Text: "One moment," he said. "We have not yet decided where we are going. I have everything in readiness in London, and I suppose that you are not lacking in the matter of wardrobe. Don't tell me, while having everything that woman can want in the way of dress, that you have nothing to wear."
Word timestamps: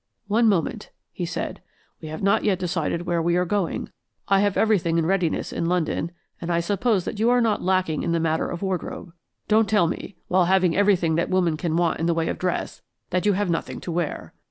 "One 0.27 0.49
moment," 0.49 0.89
he 1.11 1.27
said. 1.27 1.61
"We 2.01 2.07
have 2.07 2.23
not 2.23 2.43
yet 2.43 2.57
decided 2.57 3.03
where 3.03 3.21
we 3.21 3.35
are 3.35 3.45
going. 3.45 3.91
I 4.27 4.39
have 4.39 4.57
everything 4.57 4.97
in 4.97 5.05
readiness 5.05 5.53
in 5.53 5.67
London, 5.67 6.09
and 6.41 6.51
I 6.51 6.59
suppose 6.59 7.05
that 7.05 7.19
you 7.19 7.29
are 7.29 7.39
not 7.39 7.61
lacking 7.61 8.01
in 8.01 8.11
the 8.11 8.19
matter 8.19 8.49
of 8.49 8.63
wardrobe. 8.63 9.13
Don't 9.47 9.69
tell 9.69 9.85
me, 9.85 10.15
while 10.27 10.45
having 10.45 10.75
everything 10.75 11.13
that 11.17 11.29
woman 11.29 11.55
can 11.55 11.75
want 11.75 11.99
in 11.99 12.07
the 12.07 12.15
way 12.15 12.29
of 12.29 12.39
dress, 12.39 12.81
that 13.11 13.27
you 13.27 13.33
have 13.33 13.51
nothing 13.51 13.79
to 13.81 13.91
wear." 13.91 14.33